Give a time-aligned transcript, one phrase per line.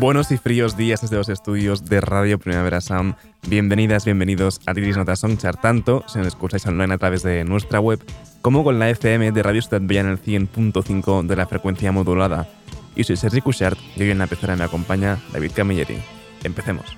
[0.00, 3.16] Buenos y fríos días desde los estudios de Radio Primavera Sound.
[3.48, 7.80] Bienvenidas, bienvenidos a Tiris Nota Songchart, tanto si nos escucháis online a través de nuestra
[7.80, 7.98] web
[8.40, 12.46] como con la FM de Radio Ciudad Bella en el 100.5 de la frecuencia modulada.
[12.94, 15.98] Yo soy Sergi Cushart y hoy en la pecera me acompaña David Camilleri.
[16.44, 16.96] Empecemos.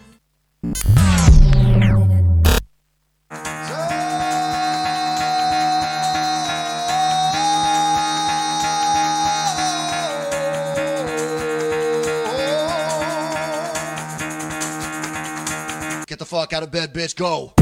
[16.31, 17.53] fuck out of bed, bitch, go.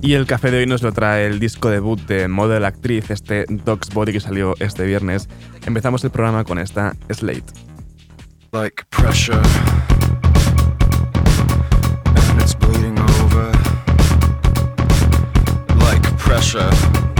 [0.00, 3.44] Y el café de hoy nos lo trae el disco debut de Model Actriz, este
[3.48, 5.28] Dog's Body que salió este viernes.
[5.66, 7.44] Empezamos el programa con esta Slate.
[8.90, 9.40] Pressure.
[15.78, 17.11] Like pressure.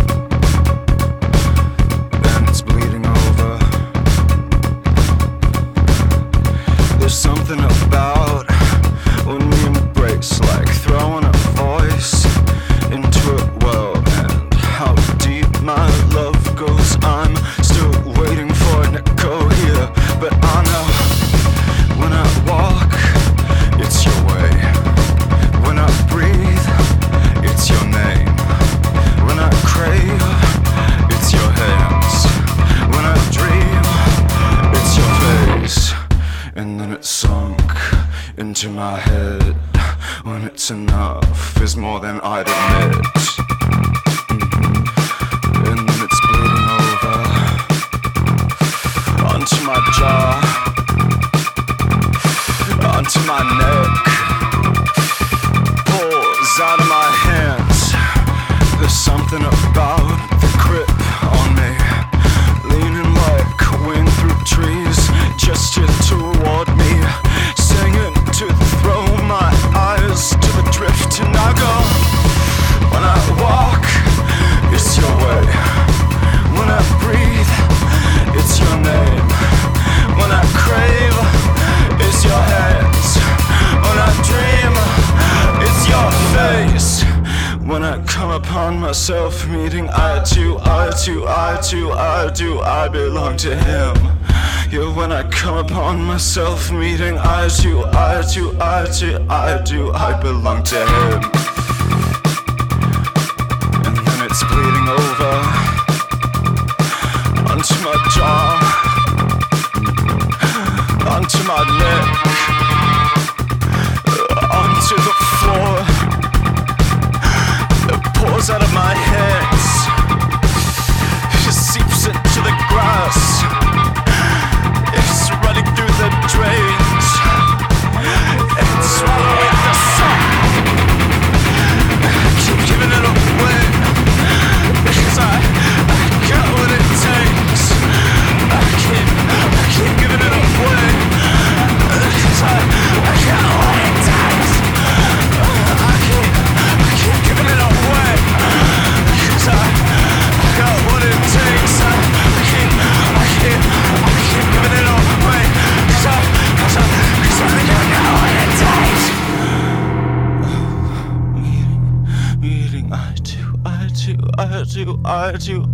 [165.48, 165.64] you.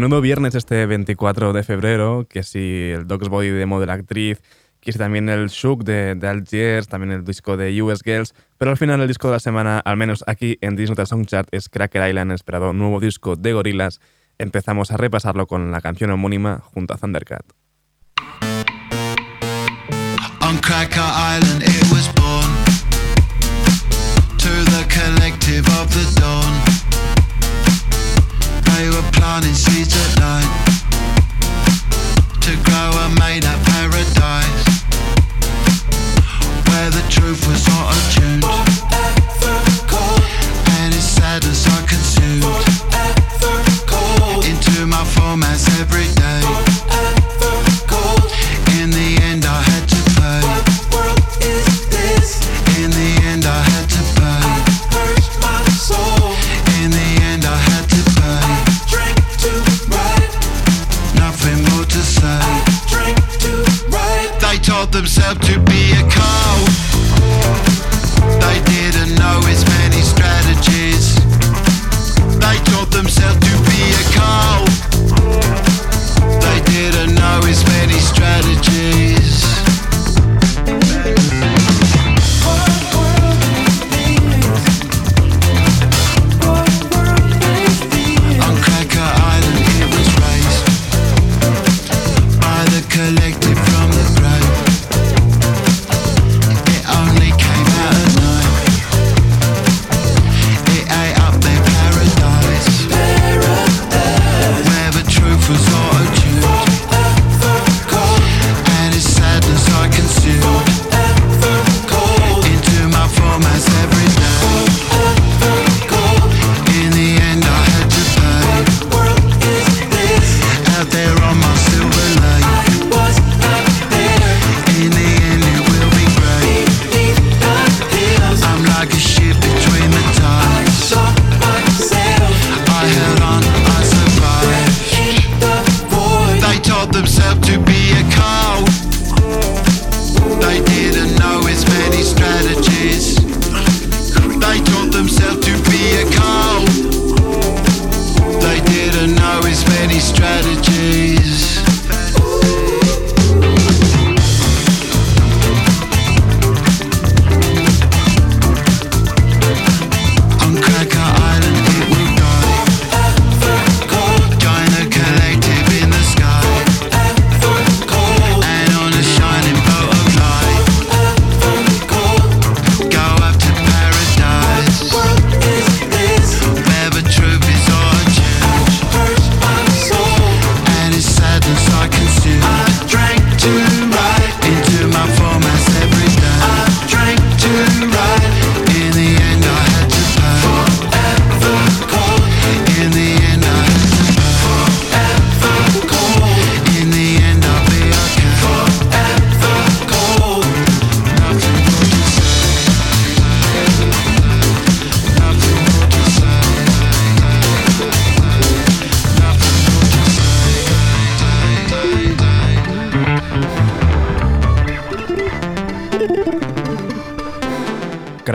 [0.00, 4.40] menudo viernes este 24 de febrero, que si el Dogs Body de Model Actriz,
[4.80, 8.70] que si también el Shook de, de Algiers, también el disco de US Girls, pero
[8.70, 11.68] al final el disco de la semana, al menos aquí en Disney Song Chart, es
[11.68, 13.98] Cracker Island, esperado nuevo disco de Gorillaz.
[14.38, 17.44] Empezamos a repasarlo con la canción homónima junto a Thundercat.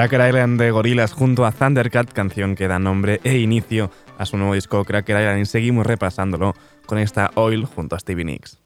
[0.08, 4.38] Cracker Island de Gorilas junto a Thundercat, canción que da nombre e inicio a su
[4.38, 6.54] nuevo disco Cracker Island y seguimos repasándolo
[6.86, 8.65] con esta Oil junto a Stevie Nicks.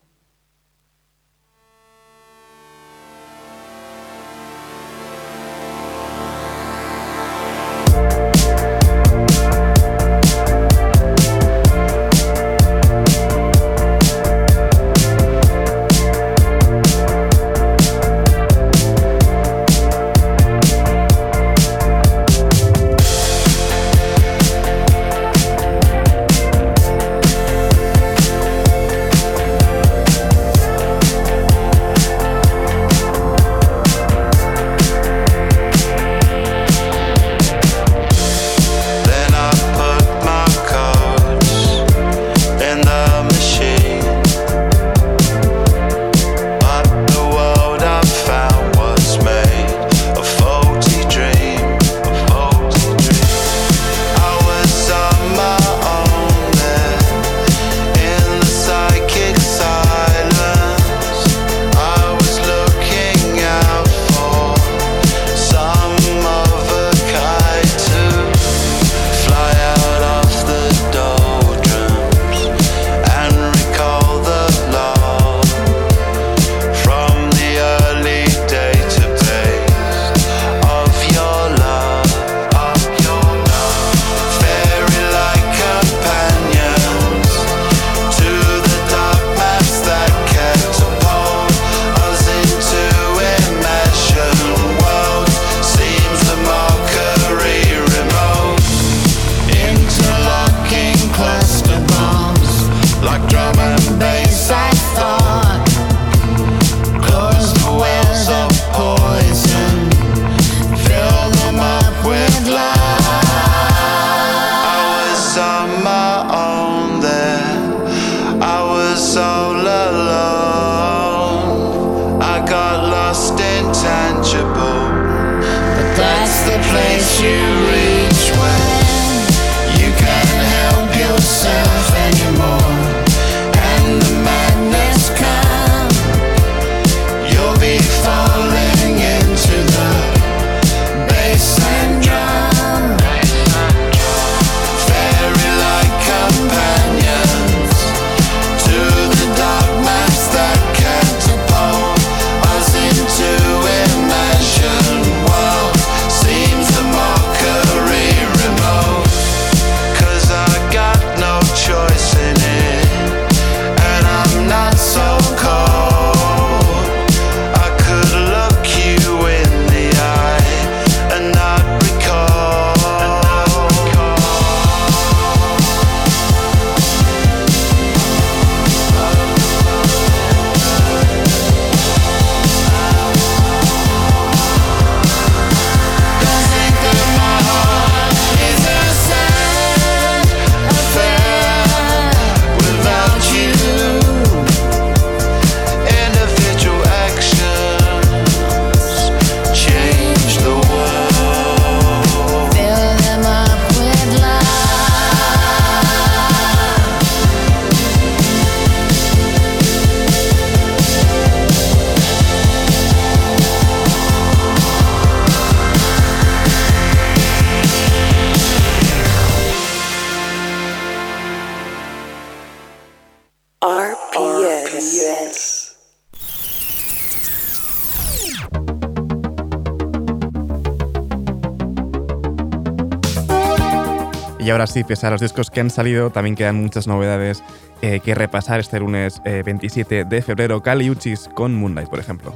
[234.59, 237.41] Ahora sí, pese a los discos que han salido, también quedan muchas novedades
[237.81, 240.61] eh, que repasar este lunes 27 de febrero.
[240.61, 242.35] Kali Uchis con Moonlight, por ejemplo.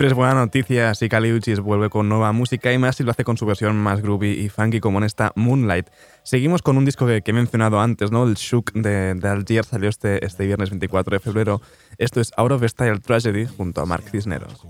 [0.00, 3.22] Siempre es buena noticia si Uchis vuelve con nueva música y más y lo hace
[3.22, 5.90] con su versión más groovy y funky como en esta Moonlight.
[6.22, 8.24] Seguimos con un disco que, he mencionado antes, ¿no?
[8.24, 11.60] El Shook de, de Algier salió este, este viernes 24 de febrero.
[11.98, 14.66] Esto es Out of Style Tragedy junto a Mark Cisneros.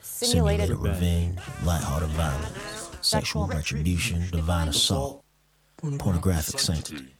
[0.00, 5.22] Simulated revenge, lighthearted violence, sexual retribution, divine assault,
[5.98, 7.14] pornographic sanctity,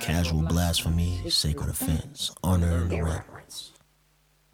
[0.00, 3.39] casual blasphemy, sacred offense, honor and reverence.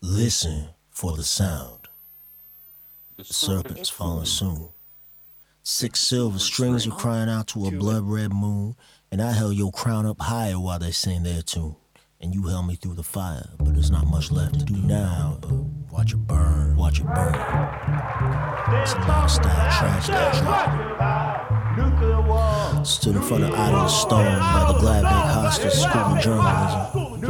[0.08, 1.88] Listen for the sound.
[3.16, 4.68] The serpent's falling soon.
[5.64, 8.76] Six silver strings are crying out to a blood red moon,
[9.10, 11.74] and I held your crown up higher while they sing their tune.
[12.20, 15.38] And you held me through the fire, but there's not much left to do now.
[15.40, 15.50] But
[15.90, 17.34] watch it burn, watch it burn.
[18.80, 20.12] It's a lifestyle tragedy.
[22.86, 27.20] Stood in front of Idle Stone by the Gladbeck Hostel School of Journalism.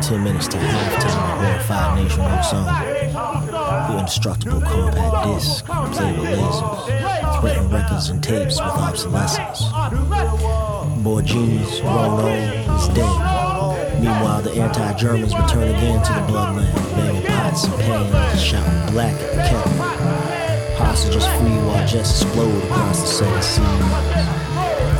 [0.00, 2.64] Ten minutes to halftime, a horrified nation of song.
[2.64, 9.68] The indestructible compact disc, played with lasers, threatened records and tapes with obsolescence.
[11.02, 14.00] Boy genius, grown old, is dead.
[14.00, 19.30] Meanwhile, the anti-Germans return again to the bloodland, banging pots and pans, shouting black at
[19.34, 19.72] the kettle.
[20.78, 24.53] Hostages free while jets explode across the seven seas.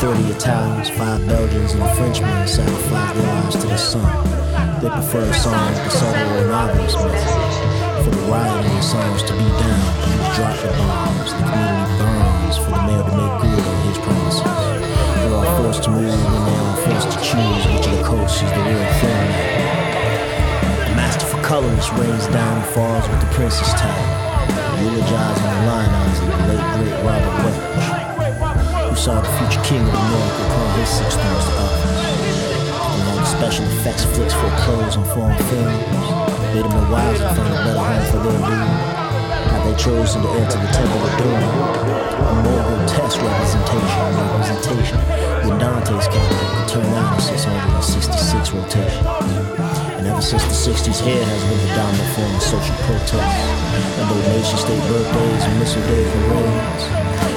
[0.04, 4.04] Thirty Italians, five Belgians, and a Frenchman their lives to the sun.
[4.82, 8.04] They prefer songs the subtle and obvious message.
[8.04, 11.32] For the rioting songs to be down, you drop the bombs.
[11.32, 14.44] The community burns for the mayor to make good on his promises.
[14.44, 18.42] They're all forced to move and they are forced to choose which of the coasts
[18.42, 19.28] is the real thing.
[20.84, 24.24] The master for colors rains down and falls with the princess tag
[24.84, 27.73] eulogizing and lionizing the late great Robert Welch,
[28.94, 33.28] who saw the future king of America call his six stones to office.
[33.28, 35.82] special effects flicks for clothes on foreign films.
[36.54, 38.70] Made them the wives to find a better home for their dude.
[39.50, 41.42] How they chosen to enter the temple of doom.
[42.22, 44.98] A more grotesque representation, representation
[45.42, 49.83] than Dante's capital could turn out in 666 rotation.
[50.04, 53.24] And ever since the 60s, here has been the dominant form of social protest.
[53.24, 56.84] And though nation state birthdays and missile day parades,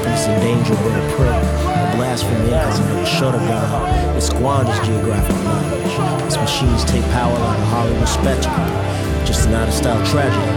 [0.04, 1.32] it's in danger but a prey.
[1.32, 3.72] A blasphemy of the shutter God.
[4.18, 6.28] It squanders geographic knowledge.
[6.28, 8.68] Its machines take power like a Hollywood spectacle.
[9.24, 10.52] Just an out of style tragedy.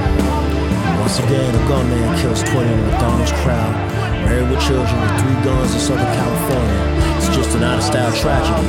[0.99, 3.71] Once again, a gunman kills 20 in a McDonald's crowd.
[4.27, 7.00] Married with children with three guns in Southern California.
[7.21, 8.65] It's just an out of style tragedy.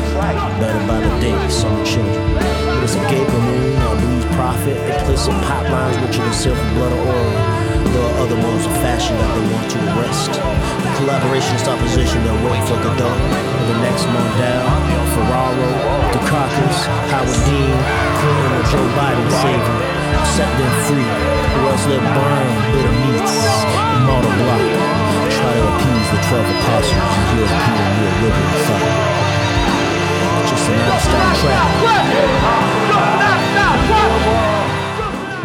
[0.59, 2.19] Better by the day, some children.
[2.83, 7.15] It's a gaping wound, a blues prophet, implicit pop lines richer than silver blood or
[7.15, 7.31] oil.
[7.95, 10.35] There are other modes of fashion that they want to arrest.
[10.35, 14.67] The collaborationist opposition that wait for Godot, or the next Mondale,
[15.15, 15.71] Ferraro,
[16.11, 17.71] Dukakis, Howard Dean,
[18.19, 19.79] Clinton, or Joe Biden saving.
[20.35, 23.31] Set them free, or else they'll burn bitter meats
[23.79, 24.35] and mortar
[26.11, 28.91] the 12 apostles and European neoliberal thought.
[30.49, 31.69] Just an out-style track.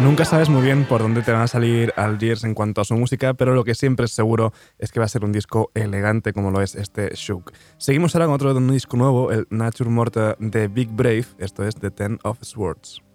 [0.01, 2.95] Nunca sabes muy bien por dónde te van a salir Algiers en cuanto a su
[2.95, 6.33] música, pero lo que siempre es seguro es que va a ser un disco elegante
[6.33, 7.51] como lo es este Shook.
[7.77, 11.65] Seguimos ahora con otro de un disco nuevo, el Nature Morta de Big Brave, esto
[11.65, 13.06] es The Ten of Swords.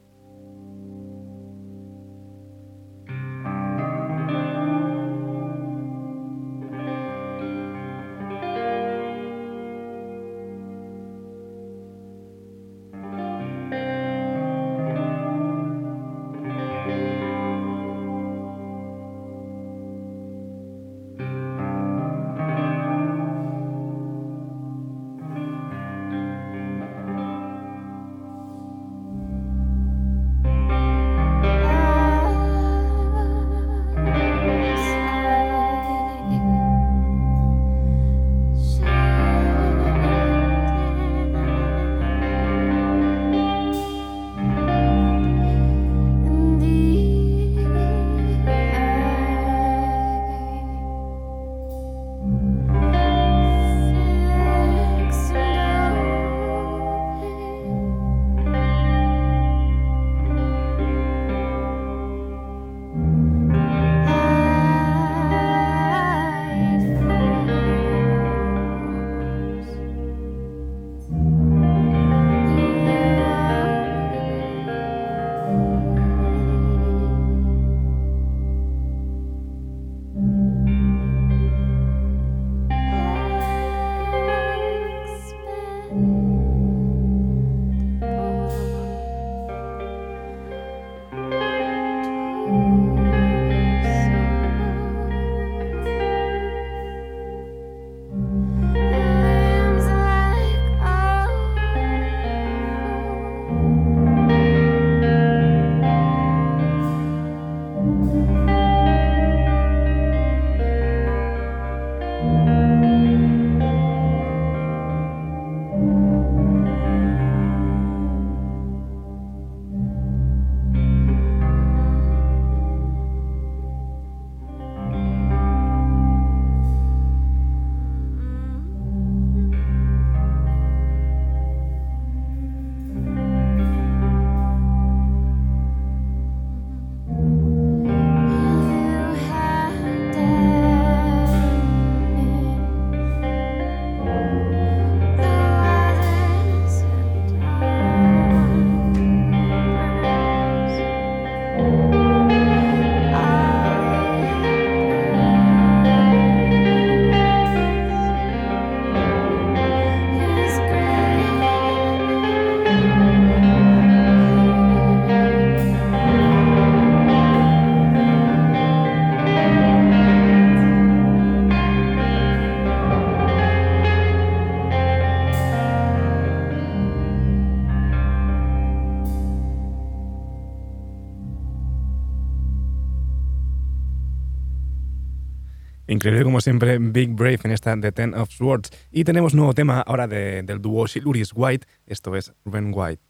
[186.03, 188.71] Increíble como siempre Big Brave en esta The Ten of Swords.
[188.91, 193.01] Y tenemos nuevo tema ahora de- del dúo Siluris White, esto es Ren White.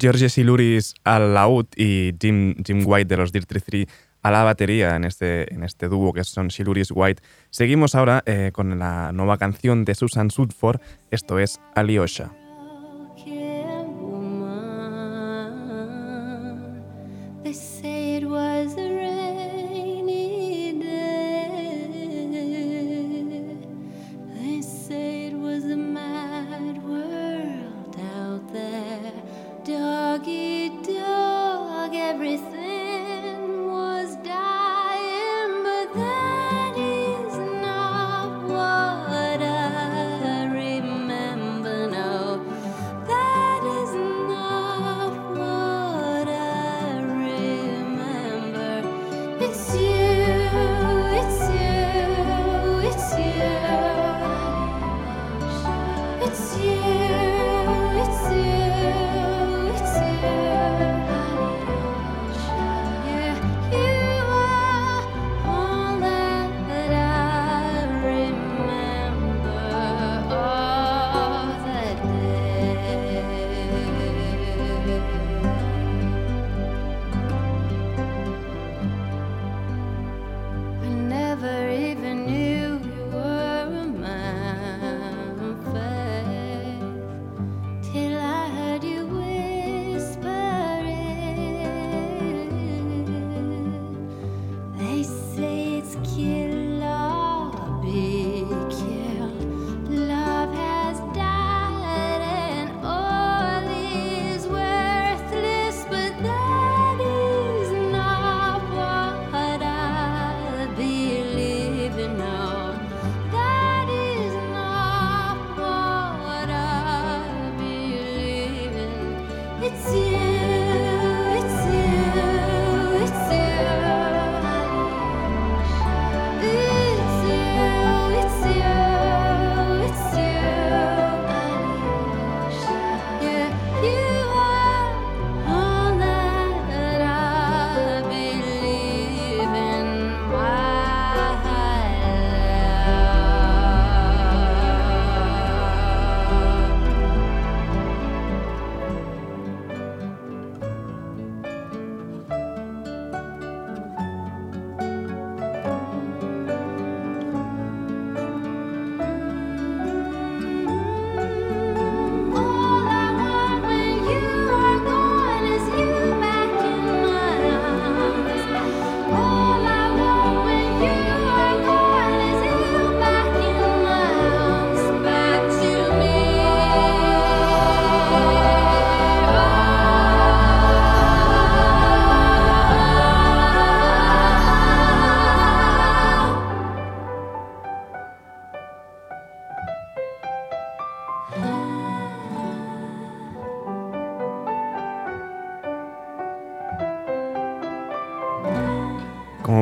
[0.00, 3.88] George Siluris al laúd y Jim, Jim White de los Dirty Three
[4.22, 7.22] a la batería en este, en este dúo que son Siluris White.
[7.50, 12.39] Seguimos ahora eh, con la nueva canción de Susan Sudford, esto es Alyosha.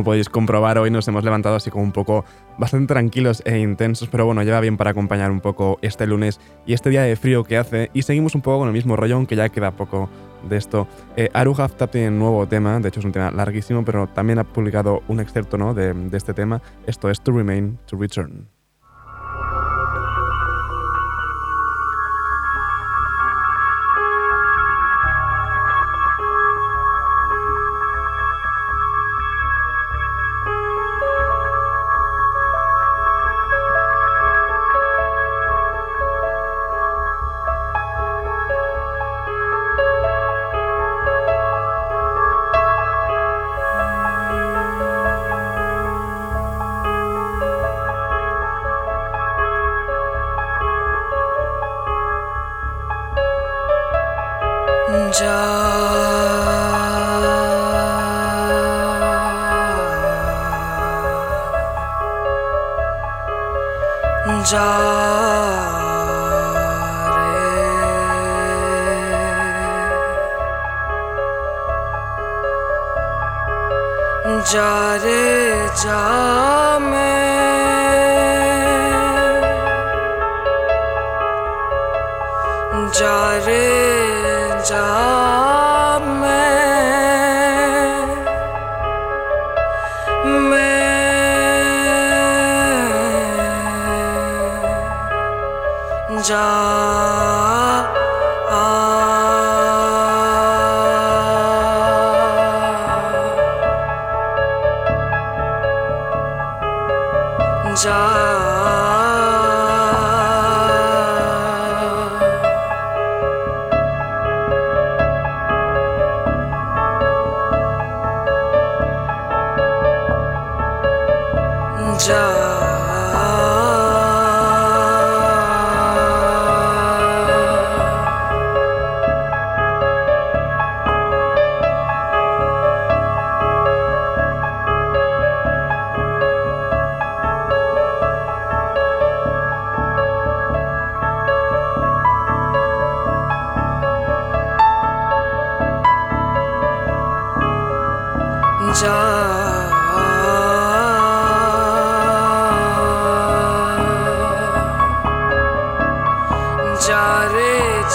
[0.08, 2.24] Podéis comprobar, hoy nos hemos levantado así como un poco
[2.56, 6.72] bastante tranquilos e intensos, pero bueno, lleva bien para acompañar un poco este lunes y
[6.72, 7.90] este día de frío que hace.
[7.92, 10.08] Y seguimos un poco con el mismo rollo, aunque ya queda poco
[10.48, 10.88] de esto.
[11.14, 14.38] Eh, Aru Haftap tiene un nuevo tema, de hecho es un tema larguísimo, pero también
[14.38, 15.74] ha publicado un excerto ¿no?
[15.74, 16.62] de este tema.
[16.86, 18.57] Esto es To Remain, To Return.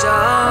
[0.04, 0.43] shine.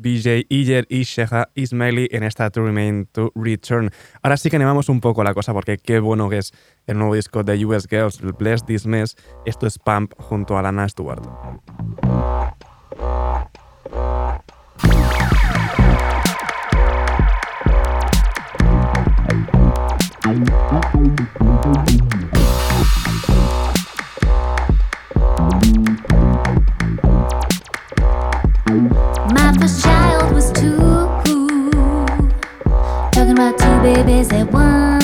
[0.00, 3.90] BJ Iyer y Sheha Ismaili en esta To Remain to Return.
[4.22, 6.52] Ahora sí que animamos un poco la cosa porque qué bueno que es
[6.86, 9.16] el nuevo disco de US Girls, el Bless This Mess.
[9.44, 11.20] Esto es Pump junto a Lana Stewart.
[34.02, 34.99] babies at one.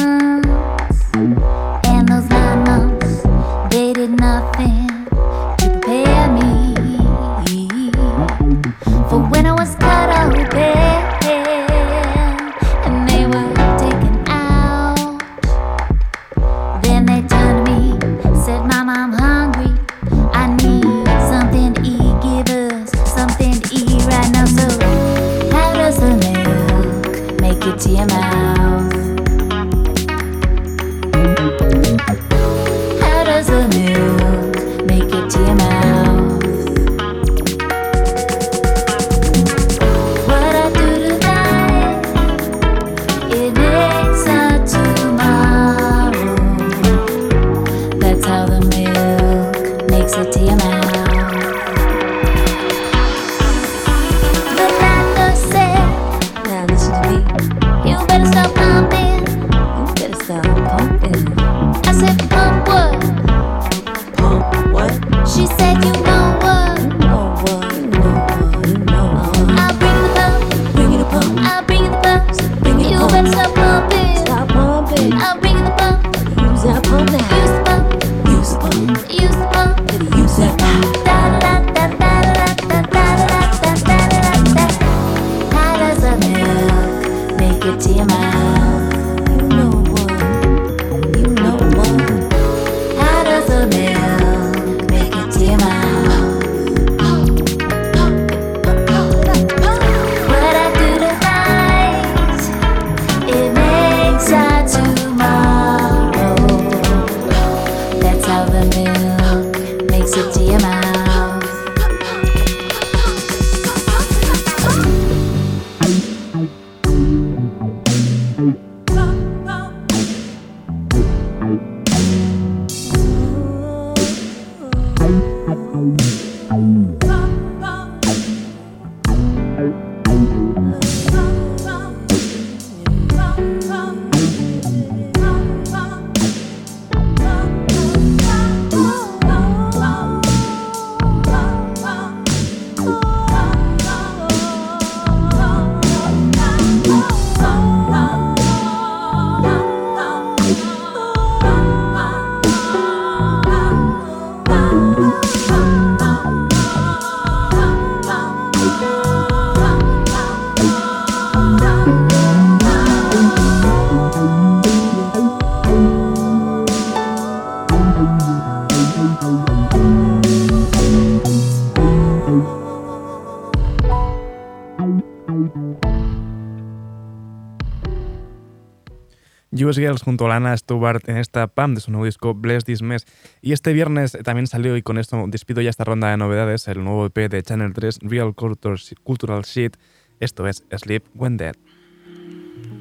[179.66, 182.82] US Girls junto a Lana Stewart en esta PAM de su nuevo disco Bless This
[182.82, 183.06] Mess.
[183.42, 186.82] Y este viernes también salió, y con esto despido ya esta ronda de novedades, el
[186.84, 189.76] nuevo EP de Channel 3, Real Culture- Cultural Shit.
[190.20, 191.56] Esto es Sleep When Dead.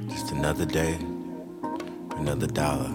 [0.09, 0.97] Just another day,
[2.17, 2.91] another dollar,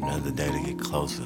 [0.00, 1.24] another day to get closer.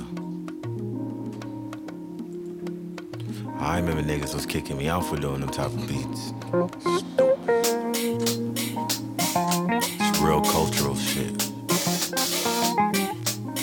[3.61, 6.33] I remember niggas was kicking me out for doing them type of beats.
[7.55, 7.92] It's
[10.23, 11.33] real cultural shit.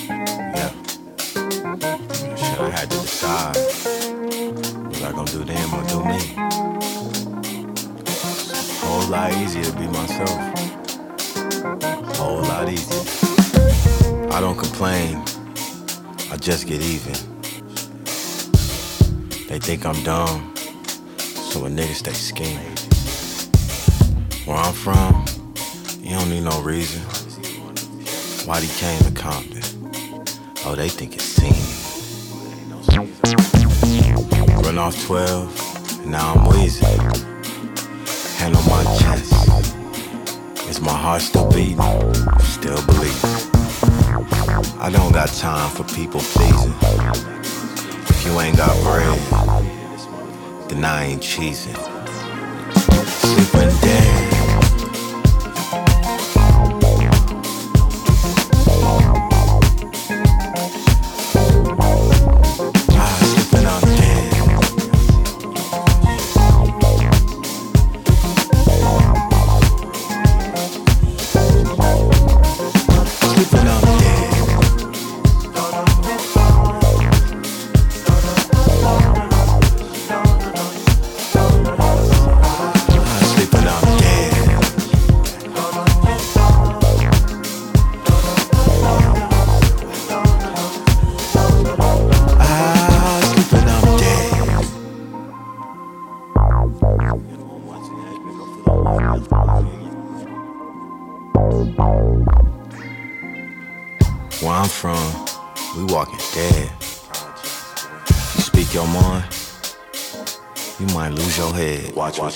[0.09, 0.71] Yeah.
[2.35, 3.55] Shit, I had to decide.
[4.89, 6.19] Was I gonna do them or do me?
[8.81, 10.39] Whole lot easier to be myself.
[12.17, 13.03] Whole lot easier.
[14.33, 15.23] I don't complain.
[16.29, 17.15] I just get even.
[19.47, 20.53] They think I'm dumb,
[21.51, 22.75] so a nigga stay scheming.
[24.45, 25.25] Where I'm from,
[26.09, 27.01] you don't need no reason.
[28.47, 29.61] Why he came to Compton?
[30.65, 31.53] Oh, they think it's seen.
[34.63, 36.99] Run off 12, and now I'm wheezing.
[38.37, 39.33] Hand on my chest.
[40.67, 41.77] Is my heart still beating?
[42.39, 43.23] Still believe.
[44.81, 46.73] I don't got time for people pleasing.
[48.09, 49.19] If you ain't got bread,
[50.69, 51.77] then I ain't cheesing.
[53.05, 54.08] Sleeping dead.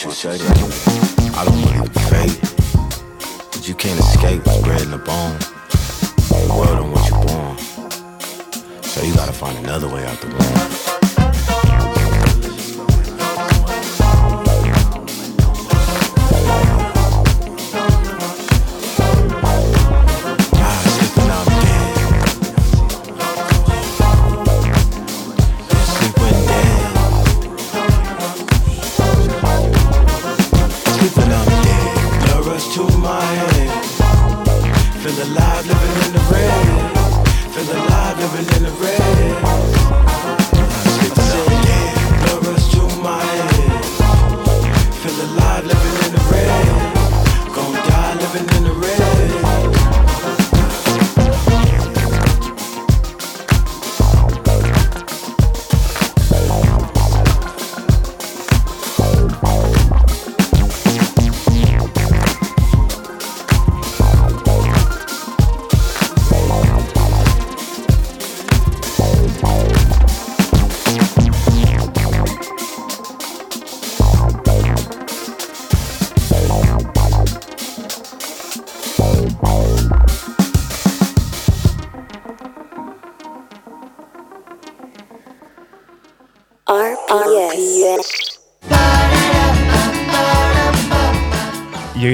[0.09, 0.52] 是小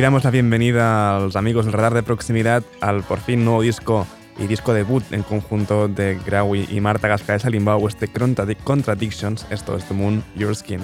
[0.10, 4.07] damos la bienvenida a los amigos del Radar de Proximidad al por fin nuevo disco
[4.39, 9.45] y disco debut en conjunto de Graui y Marta Gasca de Limbao, este Contradic- Contradictions,
[9.51, 10.82] esto es The Moon, Your Skin.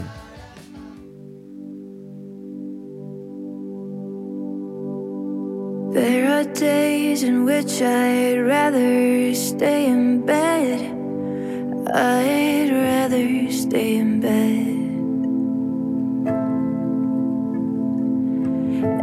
[11.92, 14.85] I'd rather stay in bed.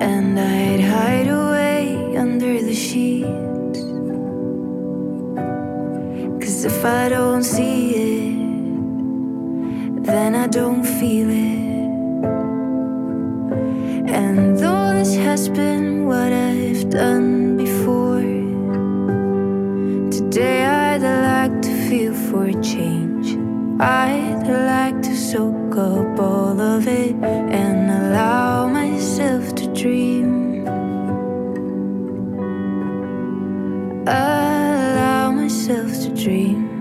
[0.00, 3.80] And I'd hide away under the sheets.
[6.42, 8.34] Cause if I don't see it,
[10.04, 11.62] then I don't feel it.
[14.18, 18.20] And though this has been what I've done before,
[20.10, 23.11] today I'd like to feel for a change.
[23.82, 30.64] I'd like to soak up all of it and allow myself to dream.
[34.06, 36.71] Allow myself to dream.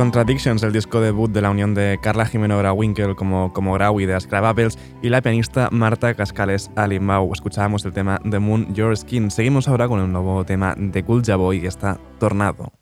[0.00, 4.14] Contradictions, el disco debut de la unión de Carla Jimeno Grawinkel como, como Grawi de
[4.14, 4.26] las
[5.02, 7.30] y la pianista Marta Cascales Alimau.
[7.34, 9.30] Escuchábamos el tema The Moon Your Skin.
[9.30, 12.72] Seguimos ahora con el nuevo tema de Kulja Boy que está Tornado.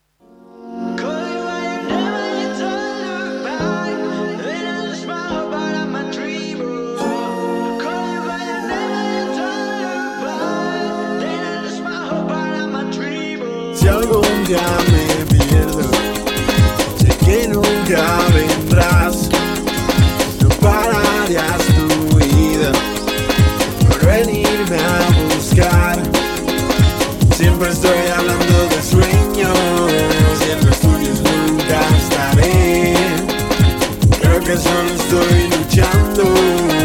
[13.74, 14.77] Si algún día
[27.48, 29.56] Siempre estoy hablando de sueños
[30.46, 32.94] y en los tuyos nunca estaré.
[34.20, 36.77] Creo que solo estoy luchando.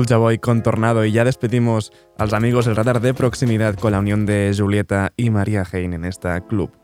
[0.00, 3.92] Bulja Boy con Tornado y ya despedimos a los amigos del radar de proximidad con
[3.92, 6.79] la unión de Julieta y María Hein en esta Club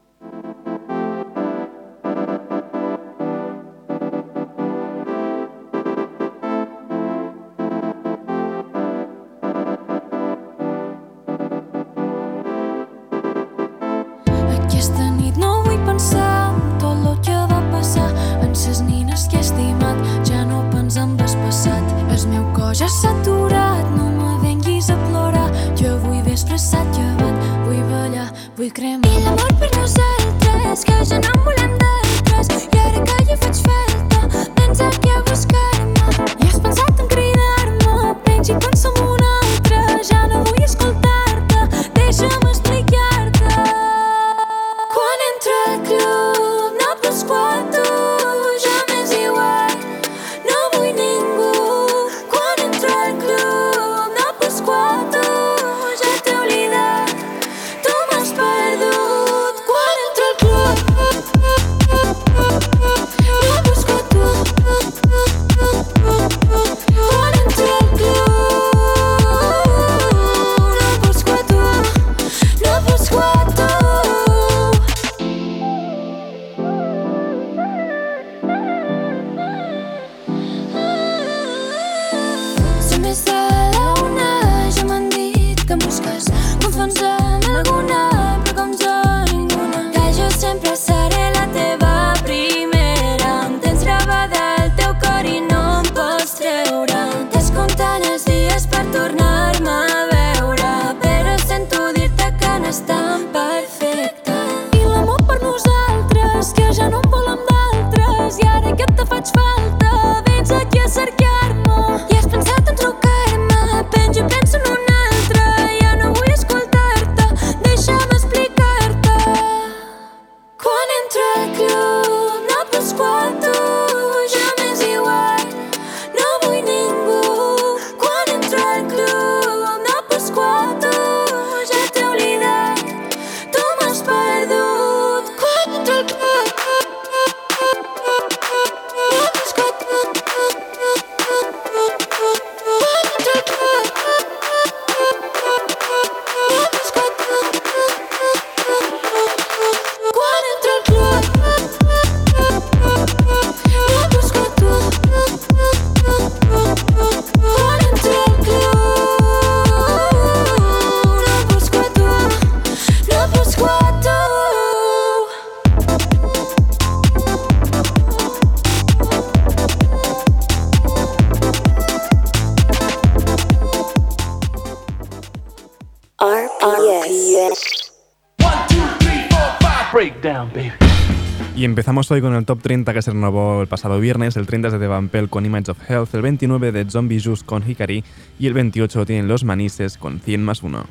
[181.54, 184.36] Y empezamos hoy con el top 30 que se renovó el pasado viernes.
[184.36, 187.44] El 30 es de The Vampel con Image of Health, el 29 de Zombie Juice
[187.44, 188.04] con Hikari
[188.38, 190.84] y el 28 tienen Los Manises con 100 más 1.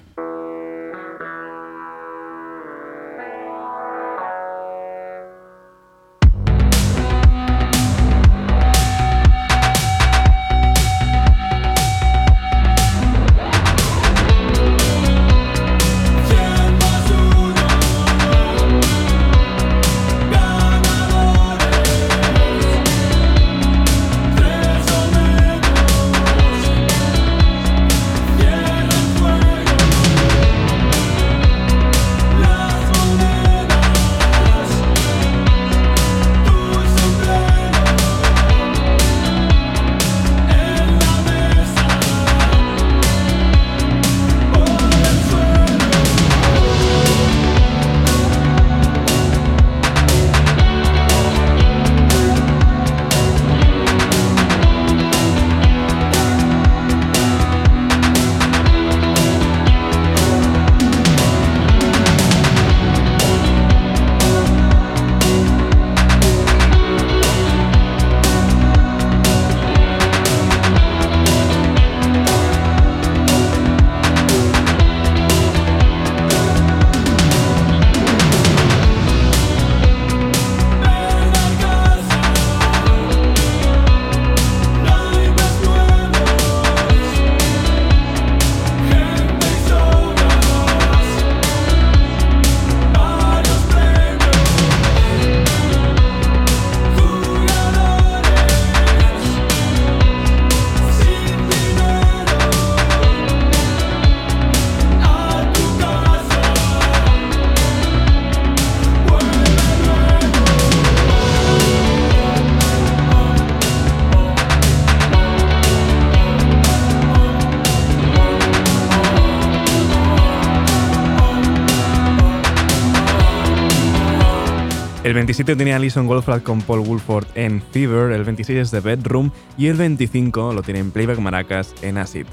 [125.15, 129.67] 27 tenía Alison Goldfrapp con Paul Woolford en Fever, el 26 es The Bedroom y
[129.67, 132.25] el 25 lo tiene en Playback Maracas en Acid.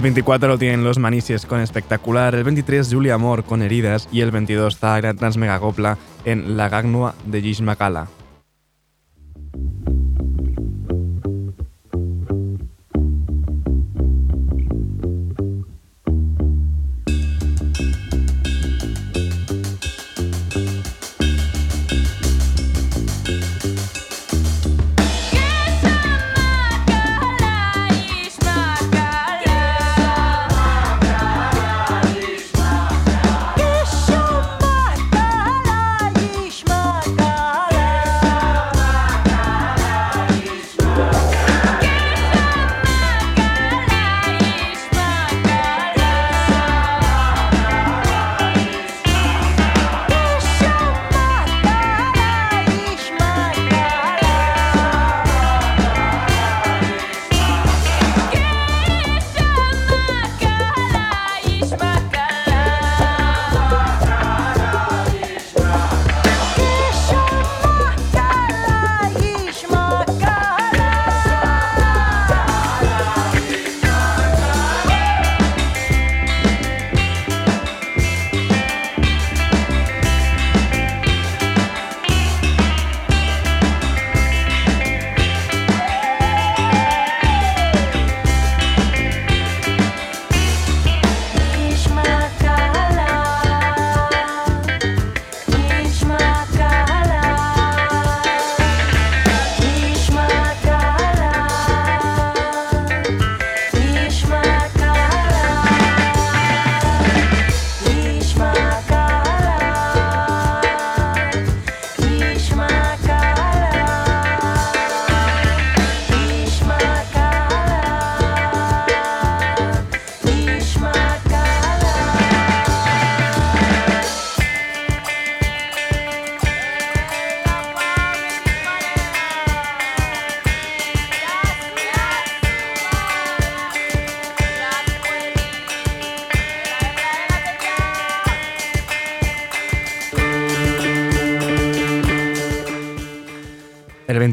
[0.00, 4.22] El 24 lo tienen los Manises con Espectacular, el 23 Julia Amor con Heridas y
[4.22, 7.60] el 22 Zagra Transmegacopla en La Gagnua de Gish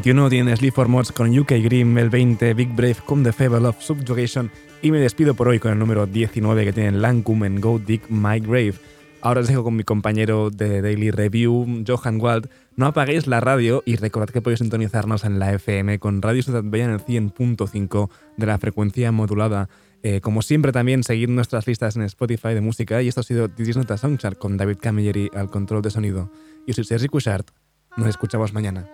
[0.08, 3.68] 21 tiene Sleep for Mods con UK Grim, el 20 Big Brave con The Fable
[3.68, 4.50] of Subjugation
[4.80, 8.00] y me despido por hoy con el número 19 que tiene Lancome en Go Dig
[8.08, 8.72] My Grave.
[9.20, 12.48] Ahora os dejo con mi compañero de Daily Review, Johan Wald.
[12.74, 16.62] No apaguéis la radio y recordad que podéis sintonizarnos en la FM con Radio Ciudad
[16.64, 19.68] Bella en el 100.5 de la frecuencia modulada.
[20.02, 23.50] Eh, como siempre también seguid nuestras listas en Spotify de música y esto ha sido
[23.50, 26.32] This is Not a Soundchart con David Camilleri al control de sonido.
[26.66, 27.50] Yo soy Sergi Cushart.
[27.98, 28.88] Nos escuchamos mañana.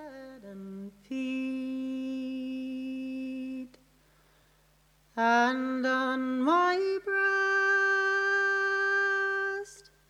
[5.16, 7.20] And on my breast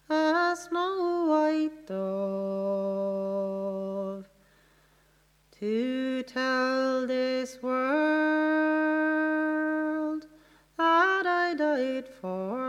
[0.09, 3.05] a snow white dove
[5.61, 7.85] to tell this world
[10.79, 12.64] that I died for